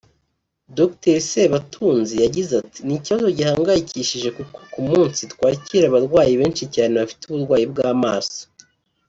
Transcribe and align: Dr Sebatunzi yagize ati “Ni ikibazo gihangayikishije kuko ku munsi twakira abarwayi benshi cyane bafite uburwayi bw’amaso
Dr 0.77 1.17
Sebatunzi 1.29 2.15
yagize 2.23 2.51
ati 2.61 2.79
“Ni 2.85 2.93
ikibazo 2.99 3.27
gihangayikishije 3.37 4.29
kuko 4.37 4.59
ku 4.71 4.79
munsi 4.89 5.21
twakira 5.33 5.85
abarwayi 5.87 6.33
benshi 6.41 6.63
cyane 6.75 6.93
bafite 7.01 7.21
uburwayi 7.25 7.65
bw’amaso 7.71 8.39